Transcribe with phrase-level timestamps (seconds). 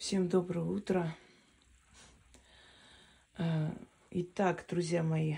[0.00, 1.14] Всем доброе утро.
[3.36, 3.70] Э,
[4.10, 5.36] итак, друзья мои,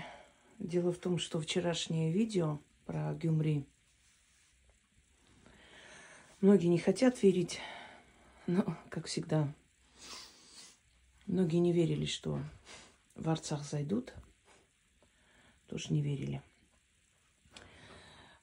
[0.57, 3.65] дело в том, что вчерашнее видео про Гюмри
[6.39, 7.59] многие не хотят верить,
[8.47, 9.53] но, как всегда,
[11.25, 12.39] многие не верили, что
[13.15, 14.13] в Арцах зайдут.
[15.67, 16.41] Тоже не верили.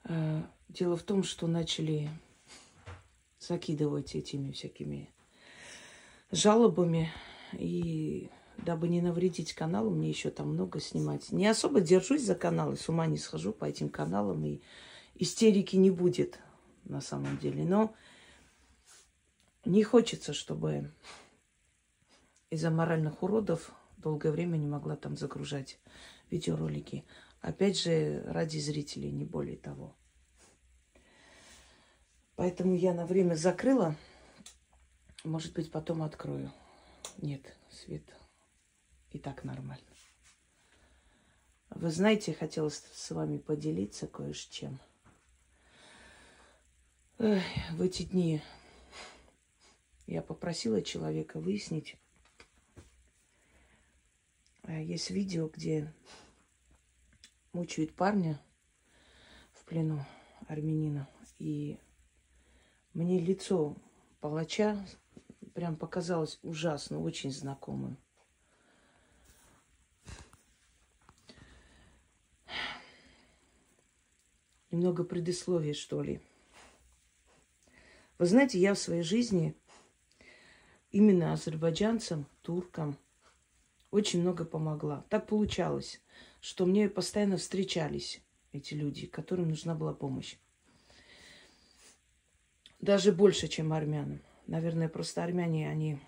[0.05, 2.11] Э, дело в том, что начали
[3.39, 5.09] закидывать этими всякими
[6.30, 7.11] жалобами.
[7.52, 11.33] И дабы не навредить каналу, мне еще там много снимать.
[11.33, 14.61] Не особо держусь за каналы, с ума не схожу по этим каналам, и
[15.15, 16.39] истерики не будет
[16.84, 17.65] на самом деле.
[17.65, 17.95] Но
[19.65, 20.93] не хочется, чтобы
[22.51, 25.78] из-за моральных уродов долгое время не могла там загружать
[26.31, 27.05] видеоролики.
[27.41, 29.97] Опять же, ради зрителей, не более того.
[32.37, 33.97] Поэтому я на время закрыла
[35.24, 36.52] может быть, потом открою.
[37.19, 38.05] Нет, свет
[39.11, 39.84] и так нормально.
[41.70, 44.80] Вы знаете, хотела с вами поделиться кое с чем.
[47.19, 48.42] В эти дни
[50.06, 51.97] я попросила человека выяснить.
[54.62, 55.92] Э, есть видео, где
[57.52, 58.41] мучают парня
[59.52, 60.05] в плену
[60.48, 61.08] армянина.
[61.39, 61.78] И
[62.95, 63.77] мне лицо
[64.20, 64.83] палача
[65.55, 67.97] прям показалось ужасно, очень знакомым.
[74.70, 76.20] Немного предисловия, что ли.
[78.19, 79.55] Вы знаете, я в своей жизни
[80.92, 82.97] именно азербайджанцам, туркам
[83.91, 85.05] очень много помогла.
[85.09, 86.01] Так получалось,
[86.41, 90.37] что мне постоянно встречались эти люди, которым нужна была помощь.
[92.81, 94.20] Даже больше, чем армянам.
[94.51, 96.01] Наверное, просто армяне, они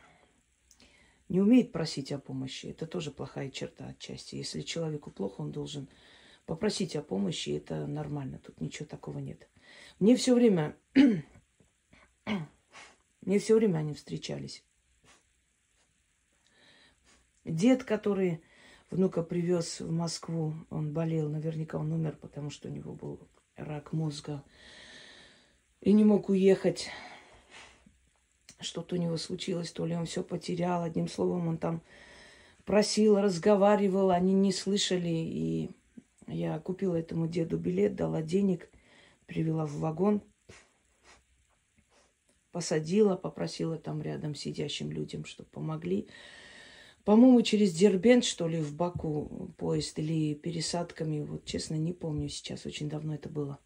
[1.28, 2.66] не умеют просить о помощи.
[2.66, 4.34] Это тоже плохая черта отчасти.
[4.34, 5.88] Если человеку плохо, он должен
[6.44, 7.50] попросить о помощи.
[7.50, 8.40] Это нормально.
[8.40, 9.48] Тут ничего такого нет.
[10.00, 10.76] Мне все время...
[13.20, 14.64] Мне все время они встречались.
[17.44, 18.42] Дед, который
[18.90, 23.20] внука привез в Москву, он болел, наверняка он умер, потому что у него был
[23.54, 24.42] рак мозга.
[25.80, 26.90] И не мог уехать
[28.62, 30.82] что-то у него случилось, то ли он все потерял.
[30.82, 31.82] Одним словом, он там
[32.64, 35.08] просил, разговаривал, они не слышали.
[35.08, 35.70] И
[36.26, 38.70] я купила этому деду билет, дала денег,
[39.26, 40.22] привела в вагон,
[42.52, 46.08] посадила, попросила там рядом сидящим людям, чтобы помогли.
[47.04, 51.20] По-моему, через Дербент, что ли, в Баку поезд или пересадками.
[51.20, 52.64] Вот, честно, не помню сейчас.
[52.64, 53.58] Очень давно это было.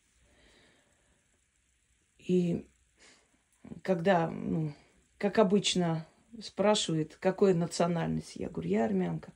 [2.18, 2.66] И
[3.82, 4.72] когда ну,
[5.18, 6.06] как обычно,
[6.40, 8.36] спрашивает, какой национальность.
[8.36, 9.32] Я говорю, я армянка.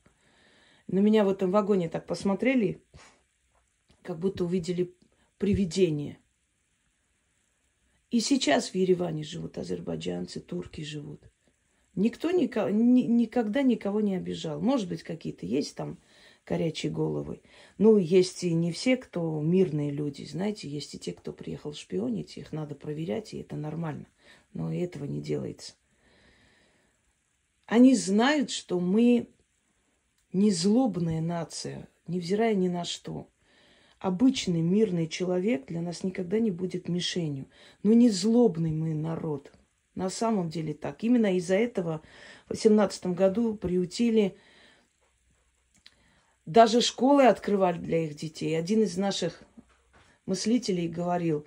[0.87, 2.83] На меня в этом вагоне так посмотрели,
[4.01, 4.93] как будто увидели
[5.37, 6.19] привидение.
[8.09, 11.21] И сейчас в Ереване живут азербайджанцы, турки живут.
[11.95, 14.61] Никто никого, ни, никогда никого не обижал.
[14.61, 15.97] Может быть, какие-то есть там
[16.45, 17.41] горячие головы.
[17.77, 20.23] Ну, есть и не все, кто мирные люди.
[20.23, 22.37] Знаете, есть и те, кто приехал шпионить.
[22.37, 24.07] Их надо проверять, и это нормально
[24.53, 25.73] но этого не делается.
[27.65, 29.29] Они знают, что мы
[30.33, 33.29] не злобная нация, невзирая ни на что.
[33.99, 37.47] Обычный мирный человек для нас никогда не будет мишенью.
[37.83, 39.53] Но не злобный мы народ.
[39.93, 41.03] На самом деле так.
[41.03, 42.01] Именно из-за этого
[42.47, 44.35] в 18 году приютили
[46.45, 48.57] даже школы открывали для их детей.
[48.57, 49.43] Один из наших
[50.25, 51.45] мыслителей говорил,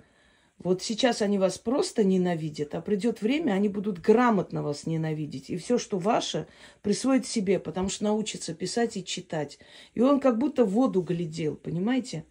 [0.57, 5.49] вот сейчас они вас просто ненавидят, а придет время, они будут грамотно вас ненавидеть.
[5.49, 6.47] И все, что ваше,
[6.81, 9.59] присвоит себе, потому что научится писать и читать.
[9.93, 12.25] И он как будто в воду глядел, понимаете?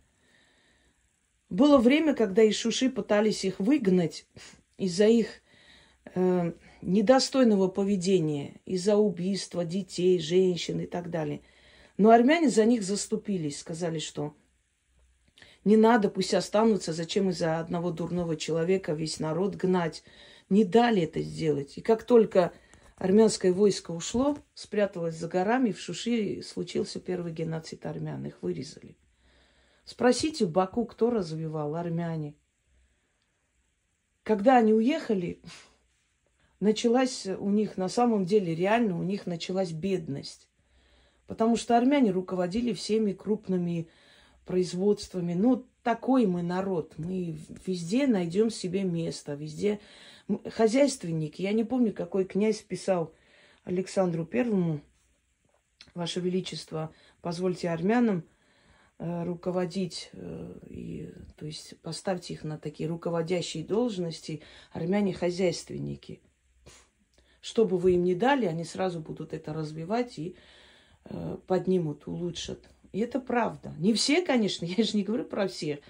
[1.51, 4.27] Было время, когда из Шуши пытались их выгнать
[4.79, 5.29] из-за их
[6.15, 11.43] э, недостойного поведения, из-за убийства детей, женщин и так далее.
[11.97, 14.35] Но армяне за них заступились, сказали, что
[15.65, 16.93] не надо, пусть останутся.
[16.93, 20.05] Зачем из-за одного дурного человека весь народ гнать?
[20.51, 21.79] Не дали это сделать.
[21.79, 22.53] И как только
[22.97, 28.27] армянское войско ушло, спряталось за горами, в Шуши случился первый геноцид армян.
[28.27, 28.97] Их вырезали.
[29.85, 31.77] Спросите в Баку, кто развивал?
[31.77, 32.35] Армяне.
[34.23, 35.41] Когда они уехали,
[36.61, 40.49] началась у них, на самом деле, реально у них началась бедность.
[41.27, 43.89] Потому что армяне руководили всеми крупными
[44.45, 45.35] производствами.
[45.35, 46.95] Ну, такой мы народ.
[46.99, 49.81] Мы везде найдем себе место, везде
[50.51, 51.43] хозяйственники.
[51.43, 53.13] Я не помню, какой князь писал
[53.65, 54.81] Александру Первому,
[55.95, 56.93] Ваше Величество,
[57.23, 58.25] позвольте армянам
[58.99, 64.43] э, руководить, э, и, то есть поставьте их на такие руководящие должности,
[64.73, 66.21] армяне хозяйственники.
[67.41, 70.37] Что бы вы им ни дали, они сразу будут это развивать и
[71.47, 72.61] поднимут, улучшат.
[72.93, 73.75] И это правда.
[73.79, 75.81] Не все, конечно, я же не говорю про всех.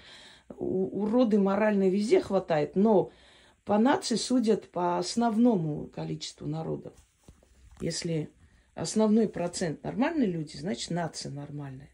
[0.57, 3.11] У, уроды моральные везде хватает, но
[3.63, 6.93] по нации судят по основному количеству народов.
[7.81, 8.29] Если
[8.75, 11.89] основной процент нормальные люди, значит нация нормальная.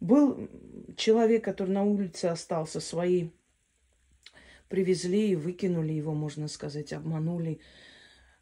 [0.00, 0.48] Был
[0.96, 3.30] человек, который на улице остался, свои
[4.68, 7.60] привезли и выкинули его, можно сказать, обманули.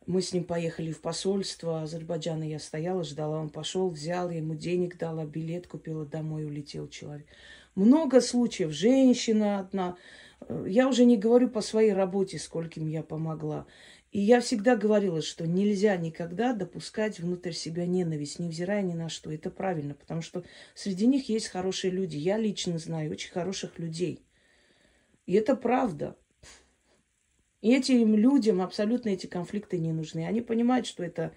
[0.07, 2.45] Мы с ним поехали в посольство Азербайджана.
[2.45, 7.27] Я стояла, ждала, он пошел, взял, я ему денег дала, билет купила, домой улетел человек.
[7.75, 8.71] Много случаев.
[8.71, 9.97] Женщина одна.
[10.65, 13.67] Я уже не говорю по своей работе, скольким я помогла.
[14.13, 19.33] И я всегда говорила, что нельзя никогда допускать внутрь себя ненависть, невзирая ни на что.
[19.33, 20.45] Это правильно, потому что
[20.75, 22.17] среди них есть хорошие люди.
[22.17, 24.25] Я лично знаю очень хороших людей.
[25.27, 26.17] И это правда.
[27.63, 30.27] И этим людям абсолютно эти конфликты не нужны.
[30.27, 31.33] Они понимают, что это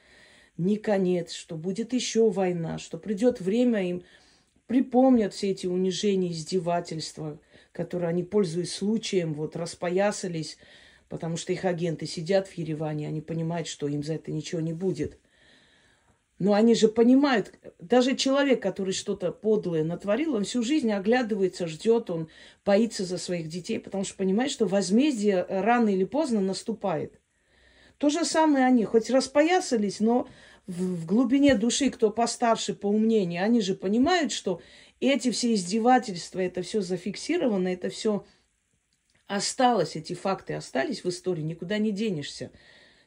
[0.57, 4.04] не конец, что будет еще война, что придет время, им
[4.68, 7.39] припомнят все эти унижения, издевательства,
[7.71, 10.57] которые они, пользуясь случаем, вот распоясались,
[11.07, 14.74] потому что их агенты сидят в Ереване, они понимают, что им за это ничего не
[14.74, 15.18] будет.
[16.39, 22.09] Но они же понимают, даже человек, который что-то подлое натворил, он всю жизнь оглядывается, ждет,
[22.09, 22.30] он
[22.65, 27.19] боится за своих детей, потому что понимает, что возмездие рано или поздно наступает.
[27.97, 30.30] То же самое они, хоть распоясались, но
[30.65, 34.62] в, глубине души, кто постарше, поумнее, они же понимают, что
[35.01, 38.25] эти все издевательства, это все зафиксировано, это все
[39.27, 42.51] осталось, эти факты остались в истории, никуда не денешься.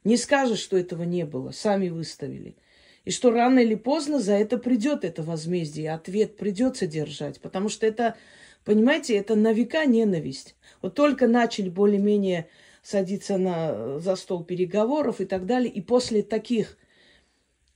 [0.05, 2.57] Не скажешь, что этого не было, сами выставили.
[3.05, 7.87] И что рано или поздно за это придет это возмездие, ответ придется держать, потому что
[7.87, 8.17] это,
[8.65, 10.55] понимаете, это на века ненависть.
[10.81, 12.49] Вот только начали более-менее
[12.83, 16.77] садиться на, за стол переговоров и так далее, и после таких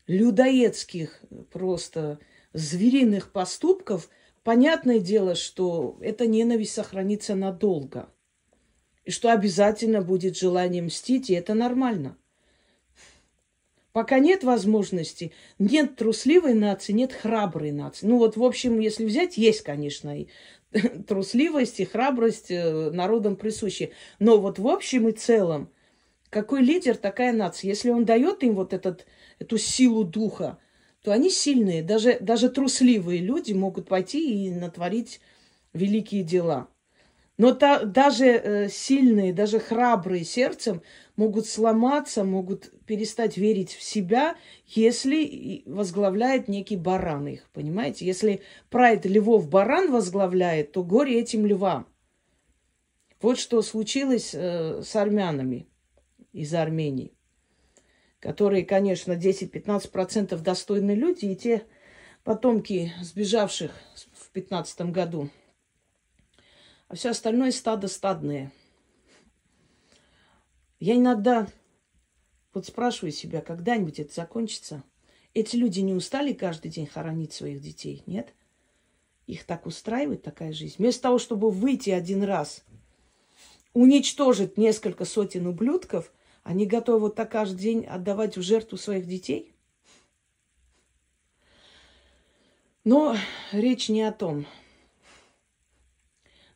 [0.07, 1.21] людоедских
[1.53, 2.21] просто
[2.53, 4.09] звериных поступков,
[4.45, 8.09] понятное дело, что эта ненависть сохранится надолго.
[9.05, 12.17] И что обязательно будет желание мстить, и это нормально.
[13.97, 18.05] Пока нет возможности, нет трусливой нации, нет храброй нации.
[18.05, 20.27] Ну вот, в общем, если взять, есть, конечно, и
[21.09, 23.95] трусливость, и храбрость э, народам присущи.
[24.19, 25.71] Но вот в общем и целом,
[26.29, 27.71] какой лидер, такая нация.
[27.71, 29.07] Если он дает им вот этот,
[29.39, 30.59] эту силу духа,
[31.01, 31.83] то они сильные.
[31.83, 35.23] Даже, даже трусливые люди могут пойти и натворить
[35.73, 36.69] великие дела.
[37.39, 40.83] Но та, даже э, сильные, даже храбрые сердцем
[41.17, 44.37] могут сломаться, могут перестать верить в себя,
[44.67, 48.07] если возглавляет некий баран их, понимаете?
[48.07, 48.41] Если
[48.71, 51.87] прайд львов баран возглавляет, то горе этим львам.
[53.21, 55.69] Вот что случилось э, с армянами
[56.33, 57.13] из Армении,
[58.19, 61.65] которые, конечно, 10-15% достойные люди, и те
[62.25, 63.73] потомки сбежавших
[64.15, 65.29] в 15 году–
[66.89, 68.53] а все остальное стадо стадное.
[70.79, 71.49] Я иногда
[72.53, 74.83] вот спрашиваю себя, когда-нибудь это закончится?
[75.35, 78.33] Эти люди не устали каждый день хоронить своих детей, нет?
[79.27, 80.77] Их так устраивает такая жизнь.
[80.79, 82.63] Вместо того, чтобы выйти один раз,
[83.75, 86.13] уничтожить несколько сотен ублюдков,
[86.45, 89.53] они готовы вот так каждый день отдавать в жертву своих детей?
[92.85, 93.17] Но
[93.51, 94.47] речь не о том.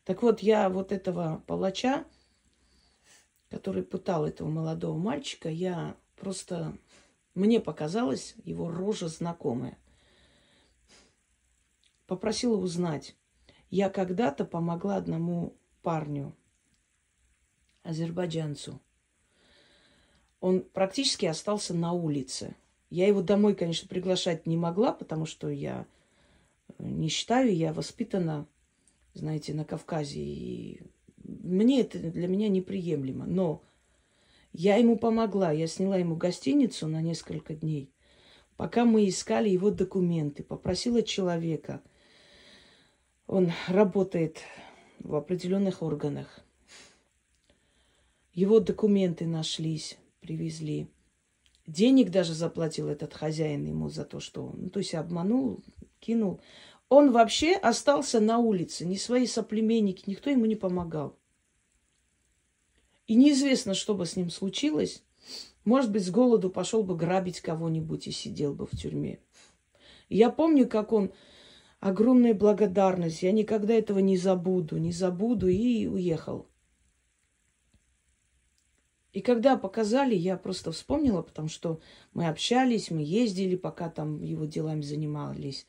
[0.03, 2.05] Так вот, я вот этого палача,
[3.49, 6.77] который пытал этого молодого мальчика, я просто...
[7.33, 9.77] Мне показалось его рожа знакомая.
[12.07, 13.15] Попросила узнать.
[13.69, 16.35] Я когда-то помогла одному парню,
[17.83, 18.81] азербайджанцу.
[20.41, 22.55] Он практически остался на улице.
[22.89, 25.85] Я его домой, конечно, приглашать не могла, потому что я
[26.79, 28.45] не считаю, я воспитана
[29.13, 30.19] знаете, на Кавказе.
[30.19, 30.81] И
[31.23, 33.25] мне это для меня неприемлемо.
[33.25, 33.63] Но
[34.53, 35.51] я ему помогла.
[35.51, 37.91] Я сняла ему гостиницу на несколько дней.
[38.57, 41.81] Пока мы искали его документы, попросила человека.
[43.27, 44.41] Он работает
[44.99, 46.41] в определенных органах.
[48.33, 50.87] Его документы нашлись, привезли.
[51.67, 55.63] Денег даже заплатил этот хозяин ему за то, что он, ну, то есть обманул,
[55.99, 56.41] кинул.
[56.91, 61.17] Он вообще остался на улице, ни свои соплеменники, никто ему не помогал.
[63.07, 65.01] И неизвестно, что бы с ним случилось,
[65.63, 69.21] Может быть, с голоду пошел бы грабить кого-нибудь и сидел бы в тюрьме.
[70.09, 71.13] Я помню, как он
[71.79, 73.23] огромная благодарность.
[73.23, 75.47] Я никогда этого не забуду, не забуду.
[75.47, 76.49] И уехал.
[79.13, 81.79] И когда показали, я просто вспомнила, потому что
[82.13, 85.65] мы общались, мы ездили, пока там его делами занимались.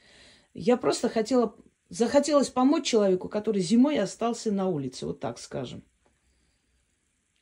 [0.55, 1.57] Я просто хотела,
[1.89, 5.83] захотелось помочь человеку, который зимой остался на улице, вот так скажем.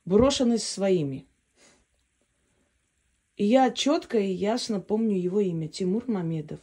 [0.04, 1.26] Брошенный своими.
[3.36, 6.60] И я четко и ясно помню его имя, Тимур Мамедов.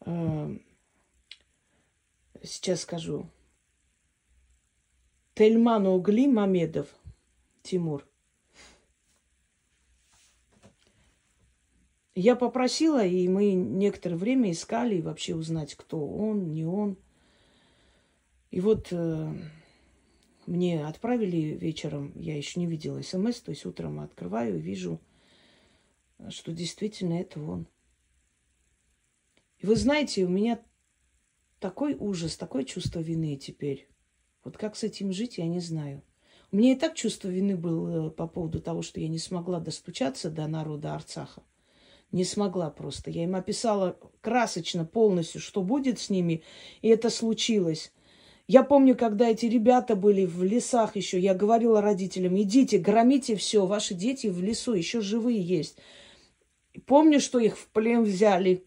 [0.00, 0.62] Эм,
[2.42, 3.30] сейчас скажу.
[5.34, 6.88] Тельман Угли Мамедов
[7.62, 8.06] Тимур.
[12.18, 16.96] Я попросила, и мы некоторое время искали и вообще узнать, кто он, не он.
[18.50, 19.34] И вот э,
[20.46, 24.98] мне отправили вечером, я еще не видела смс, то есть утром открываю и вижу,
[26.30, 27.66] что действительно это он.
[29.58, 30.58] И вы знаете, у меня
[31.60, 33.90] такой ужас, такое чувство вины теперь.
[34.42, 36.02] Вот как с этим жить, я не знаю.
[36.50, 39.60] У меня и так чувство вины было э, по поводу того, что я не смогла
[39.60, 41.42] достучаться до народа Арцаха.
[42.16, 43.10] Не смогла просто.
[43.10, 46.42] Я им описала красочно полностью, что будет с ними,
[46.80, 47.92] и это случилось.
[48.48, 53.66] Я помню, когда эти ребята были в лесах еще, я говорила родителям, идите, громите все,
[53.66, 55.76] ваши дети в лесу еще живые есть.
[56.86, 58.64] Помню, что их в плен взяли,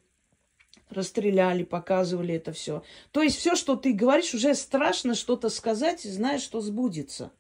[0.92, 2.84] расстреляли, показывали это все.
[3.10, 7.32] То есть все, что ты говоришь, уже страшно что-то сказать, знаешь, что сбудется.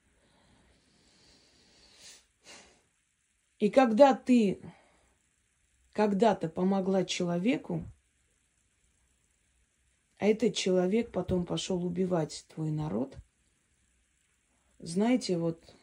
[3.59, 4.59] И когда ты
[5.93, 7.84] когда-то помогла человеку,
[10.17, 13.15] а этот человек потом пошел убивать твой народ,
[14.79, 15.75] знаете, вот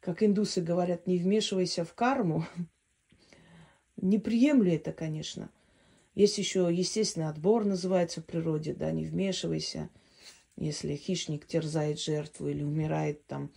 [0.00, 2.46] как индусы говорят, не вмешивайся в карму,
[3.96, 5.50] Не приемлю это, конечно.
[6.14, 9.90] Есть еще естественный отбор, называется в природе, да, не вмешивайся.
[10.56, 13.50] Если хищник терзает жертву или умирает там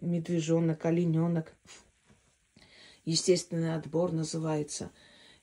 [0.00, 1.54] медвежонок, олененок.
[3.08, 4.92] Естественный отбор называется.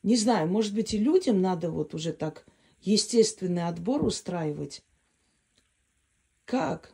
[0.03, 2.45] Не знаю, может быть, и людям надо вот уже так
[2.81, 4.83] естественный отбор устраивать.
[6.45, 6.93] Как?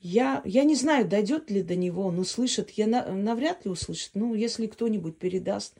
[0.00, 2.70] Я, я не знаю, дойдет ли до него, он услышит.
[2.70, 4.10] Я на, навряд ли услышит.
[4.14, 5.78] Ну, если кто-нибудь передаст.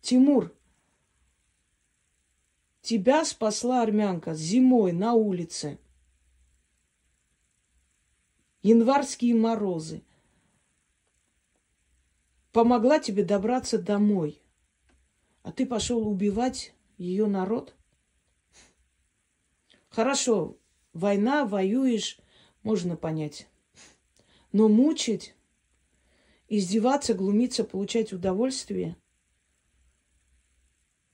[0.00, 0.56] Тимур,
[2.80, 5.78] тебя спасла армянка зимой на улице.
[8.62, 10.02] Январские морозы.
[12.52, 14.42] Помогла тебе добраться домой.
[15.42, 17.74] А ты пошел убивать ее народ?
[19.88, 20.58] Хорошо,
[20.92, 22.18] война, воюешь,
[22.62, 23.48] можно понять.
[24.52, 25.34] Но мучить,
[26.48, 28.96] издеваться, глумиться, получать удовольствие.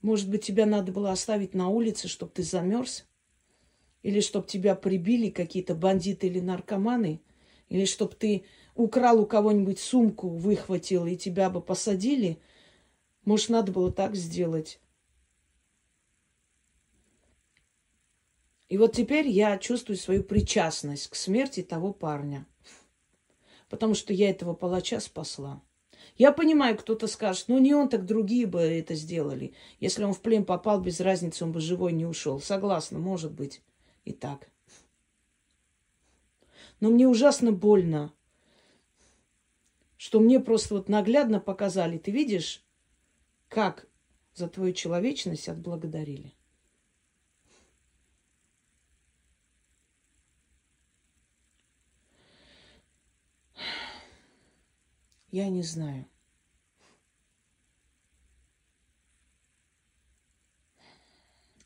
[0.02, 3.06] Может быть, тебя надо было оставить на улице, чтобы ты замерз?
[4.02, 7.22] Или чтобы тебя прибили какие-то бандиты или наркоманы?
[7.68, 8.44] Или чтобы ты
[8.74, 12.38] украл у кого-нибудь сумку, выхватил, и тебя бы посадили?
[13.24, 14.80] Может, надо было так сделать?
[18.68, 22.46] И вот теперь я чувствую свою причастность к смерти того парня.
[23.68, 25.62] Потому что я этого палача спасла.
[26.16, 29.54] Я понимаю, кто-то скажет, ну не он, так другие бы это сделали.
[29.80, 32.40] Если он в плен попал, без разницы, он бы живой не ушел.
[32.40, 33.62] Согласна, может быть
[34.04, 34.50] и так.
[36.80, 38.12] Но мне ужасно больно,
[39.96, 41.98] что мне просто вот наглядно показали.
[41.98, 42.64] Ты видишь,
[43.48, 43.88] как
[44.34, 46.32] за твою человечность отблагодарили.
[55.30, 56.06] Я не знаю.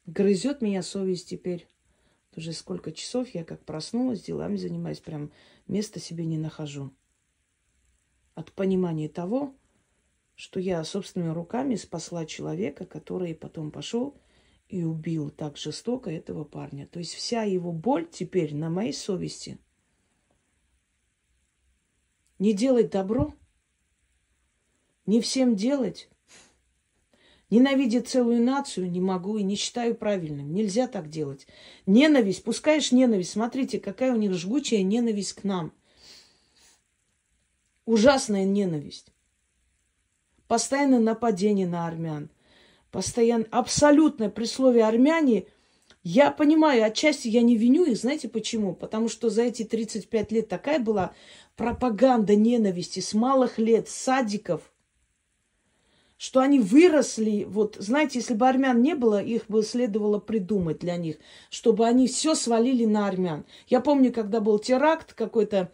[0.06, 1.71] Грызет меня совесть теперь.
[2.34, 5.30] Уже сколько часов я как проснулась, делами занимаюсь, прям
[5.66, 6.90] места себе не нахожу.
[8.34, 9.54] От понимания того,
[10.34, 14.16] что я собственными руками спасла человека, который потом пошел
[14.68, 16.86] и убил так жестоко этого парня.
[16.86, 19.58] То есть вся его боль теперь на моей совести.
[22.38, 23.34] Не делать добро–
[25.06, 26.08] не всем делать.
[27.52, 30.54] Ненавидеть целую нацию не могу и не считаю правильным.
[30.54, 31.46] Нельзя так делать.
[31.84, 33.32] Ненависть, пускаешь ненависть.
[33.32, 35.74] Смотрите, какая у них жгучая ненависть к нам.
[37.84, 39.12] Ужасная ненависть.
[40.48, 42.30] Постоянное нападение на армян.
[42.90, 45.44] Постоянно, абсолютно при слове армяне
[46.02, 48.74] Я понимаю, отчасти я не виню их, знаете почему?
[48.74, 51.14] Потому что за эти 35 лет такая была
[51.56, 54.71] пропаганда ненависти с малых лет, с садиков,
[56.22, 60.96] что они выросли, вот, знаете, если бы армян не было, их бы следовало придумать для
[60.96, 61.16] них,
[61.50, 63.44] чтобы они все свалили на армян.
[63.66, 65.72] Я помню, когда был теракт, какой-то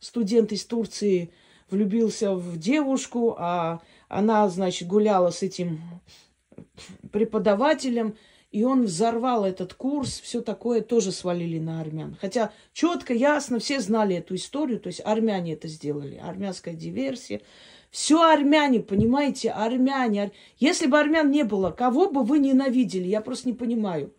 [0.00, 1.30] студент из Турции
[1.68, 5.82] влюбился в девушку, а она, значит, гуляла с этим
[7.10, 8.16] преподавателем,
[8.50, 12.16] и он взорвал этот курс, все такое тоже свалили на армян.
[12.18, 17.42] Хотя четко, ясно, все знали эту историю, то есть армяне это сделали, армянская диверсия.
[17.92, 20.32] Все армяне, понимаете, армяне.
[20.56, 23.06] Если бы армян не было, кого бы вы ненавидели?
[23.06, 24.14] Я просто не понимаю.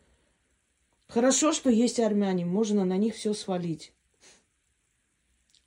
[1.07, 3.91] Хорошо, что есть армяне, можно на них все свалить.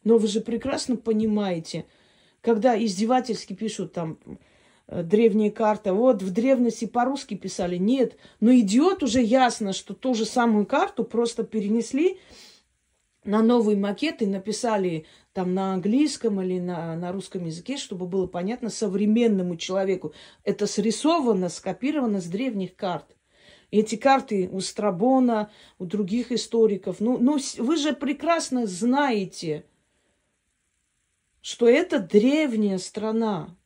[0.04, 1.84] Но вы же прекрасно понимаете,
[2.42, 4.20] когда издевательски пишут там
[4.86, 10.14] э, древние карты, вот в древности по-русски писали, нет, но идиот уже ясно, что ту
[10.14, 12.20] же самую карту просто перенесли
[13.26, 18.26] на новый макет и написали там на английском или на, на русском языке, чтобы было
[18.26, 20.14] понятно современному человеку.
[20.45, 23.16] Это срисовано, скопировано с древних карт.
[23.71, 27.00] эти карты у Страбона, у других историков.
[27.00, 29.66] Ну, ну, вы же прекрасно знаете,
[31.42, 33.56] что это древняя страна.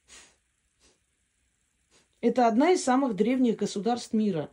[2.20, 4.50] Это одна из самых древних государств мира.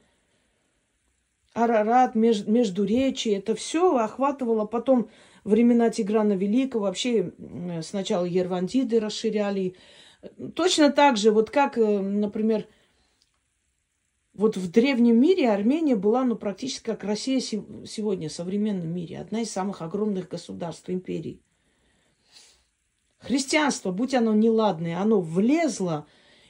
[1.57, 5.09] Арарат, меж, Междуречие, это все охватывало потом
[5.43, 7.31] времена Тиграна Великого вообще
[7.81, 9.75] сначала Ервантиды расширяли.
[10.53, 12.67] Точно так же, вот как, э, например,
[14.35, 19.19] вот в древнем мире Армения была, ну, практически как Россия сегодня, в современном мире.
[19.19, 21.41] Одна из самых огромных государств, империй.
[23.17, 26.05] Христианство, будь оно неладное, оно влезло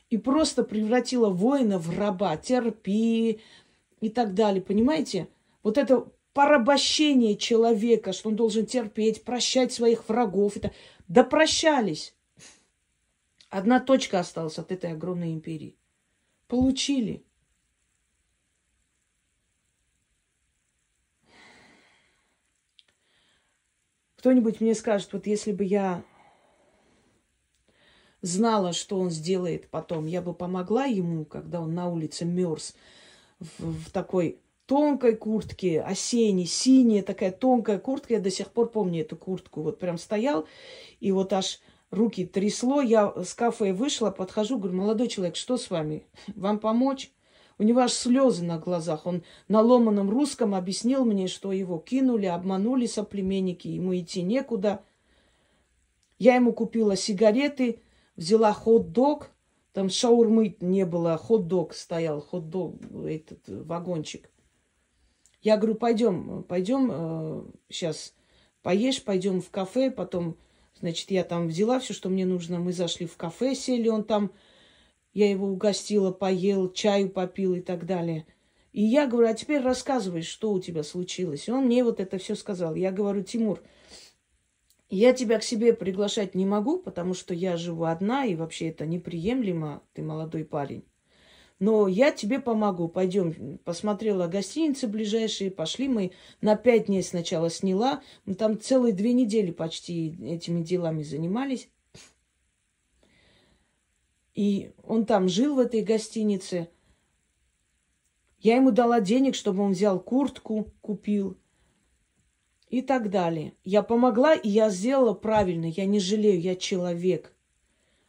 [0.10, 3.40] и просто превратило воина в раба, терпи
[4.01, 4.62] и так далее.
[4.62, 5.27] Понимаете?
[5.63, 10.58] Вот это порабощение человека, что он должен терпеть, прощать своих врагов.
[10.58, 10.72] Это...
[11.08, 12.15] Да прощались.
[13.50, 15.78] Одна точка осталась от этой огромной империи.
[16.48, 17.24] Получили.
[24.17, 26.04] Кто-нибудь мне скажет, вот если бы я
[28.21, 32.76] знала, что он сделает потом, я бы помогла ему, когда он на улице мерз
[33.39, 38.15] в, в такой тонкой куртке, осенней, синяя такая тонкая куртка.
[38.15, 39.62] Я до сих пор помню эту куртку.
[39.62, 40.45] Вот прям стоял,
[41.00, 42.82] и вот аж руки трясло.
[42.82, 46.06] Я с кафе вышла, подхожу, говорю, молодой человек, что с вами?
[46.36, 47.12] Вам помочь?
[47.60, 49.08] У него аж слезы на глазах.
[49.08, 54.84] Он на ломаном русском объяснил мне, что его кинули, обманули соплеменники, ему идти некуда.
[56.19, 57.82] Я ему купила сигареты,
[58.15, 59.32] взяла хот-дог.
[59.78, 64.32] Там шаурмы не было, хот-дог стоял, хот-дог, этот вагончик.
[65.44, 68.16] Я говорю, пойдем, пойдем э, сейчас
[68.63, 70.36] поешь, пойдем в кафе, потом,
[70.80, 74.32] значит, я там взяла все, что мне нужно, мы зашли в кафе, сели, он там,
[75.13, 78.26] я его угостила, поел, чаю попил и так далее.
[78.74, 81.48] И я говорю, а теперь рассказывай, что у тебя случилось.
[81.48, 82.74] И он мне вот это все сказал.
[82.74, 83.62] Я говорю, Тимур,
[84.89, 88.86] я тебя к себе приглашать не могу, потому что я живу одна, и вообще это
[88.86, 90.86] неприемлемо, ты молодой парень.
[91.60, 92.88] Но я тебе помогу.
[92.88, 93.58] Пойдем.
[93.63, 95.50] Посмотрела гостиницы ближайшие.
[95.50, 96.12] Пошли мы.
[96.39, 98.04] На пять дней сначала сняла.
[98.26, 101.69] Мы там целые две недели почти этими делами занимались.
[104.36, 106.69] И он там жил в этой гостинице.
[108.39, 111.39] Я ему дала денег, чтобы он взял куртку, купил
[112.69, 113.53] и так далее.
[113.63, 115.65] Я помогла, и я сделала правильно.
[115.65, 117.34] Я не жалею, я человек.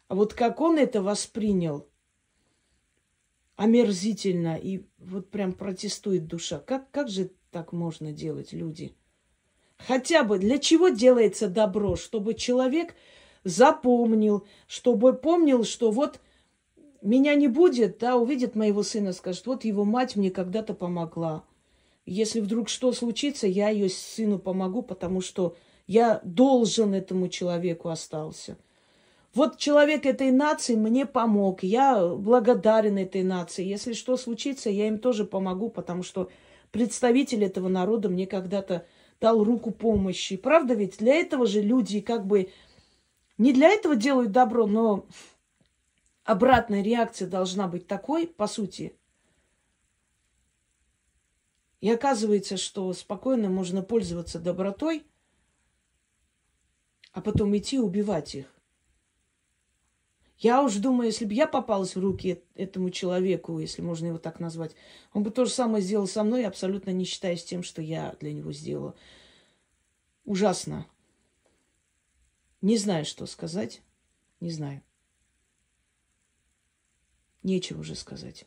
[0.08, 1.86] А вот как он это воспринял,
[3.56, 6.60] омерзительно и вот прям протестует душа.
[6.60, 8.94] Как, как же так можно делать, люди?
[9.78, 11.96] Хотя бы для чего делается добро?
[11.96, 12.94] Чтобы человек
[13.44, 16.20] запомнил, чтобы помнил, что вот
[17.02, 21.44] меня не будет, да, увидит моего сына, скажет, вот его мать мне когда-то помогла.
[22.08, 28.56] Если вдруг что случится, я ее сыну помогу, потому что я должен этому человеку остался.
[29.34, 33.64] Вот человек этой нации мне помог, я благодарен этой нации.
[33.64, 36.30] Если что случится, я им тоже помогу, потому что
[36.70, 38.86] представитель этого народа мне когда-то
[39.20, 40.36] дал руку помощи.
[40.36, 40.98] Правда ведь?
[40.98, 42.50] Для этого же люди как бы
[43.36, 45.06] не для этого делают добро, но
[46.24, 48.94] обратная реакция должна быть такой, по сути.
[51.80, 55.04] И оказывается, что спокойно можно пользоваться добротой,
[57.12, 58.58] а потом идти убивать их.
[60.38, 64.38] Я уж думаю, если бы я попалась в руки этому человеку, если можно его так
[64.38, 64.74] назвать,
[65.12, 68.32] он бы то же самое сделал со мной, абсолютно не считаясь тем, что я для
[68.32, 68.94] него сделала.
[70.24, 70.86] Ужасно.
[72.60, 73.82] Не знаю, что сказать.
[74.40, 74.82] Не знаю.
[77.42, 78.46] Нечего уже сказать.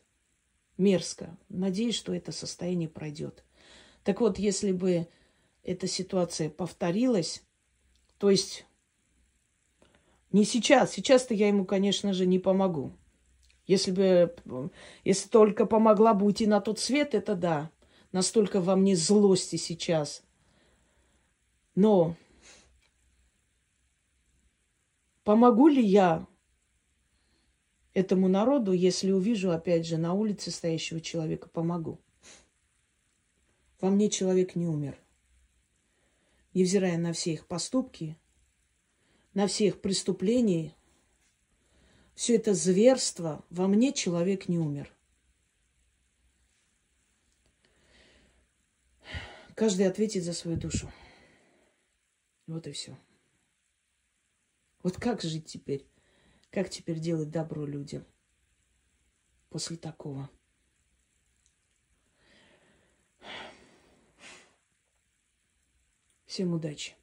[0.78, 1.36] Мерзко.
[1.48, 3.44] Надеюсь, что это состояние пройдет.
[4.04, 5.06] Так вот, если бы
[5.62, 7.42] эта ситуация повторилась,
[8.18, 8.66] то есть
[10.32, 12.92] не сейчас, сейчас-то я ему, конечно же, не помогу.
[13.66, 14.70] Если бы,
[15.04, 17.70] если только помогла бы уйти на тот свет, это да.
[18.10, 20.22] Настолько во мне злости сейчас.
[21.74, 22.16] Но
[25.24, 26.26] помогу ли я
[27.94, 32.00] этому народу, если увижу, опять же, на улице стоящего человека, помогу.
[33.80, 34.98] Во мне человек не умер.
[36.54, 38.18] Невзирая на все их поступки,
[39.34, 40.74] на все их преступления,
[42.14, 44.92] все это зверство, во мне человек не умер.
[49.54, 50.90] Каждый ответит за свою душу.
[52.46, 52.96] Вот и все.
[54.82, 55.86] Вот как жить теперь?
[56.52, 58.04] Как теперь делать добро людям
[59.48, 60.28] после такого?
[66.26, 66.94] Всем удачи!